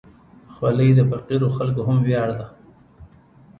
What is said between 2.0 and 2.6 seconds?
ویاړ ده.